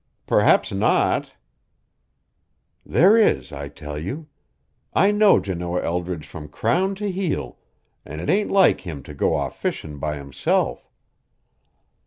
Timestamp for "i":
3.51-3.67, 4.95-5.11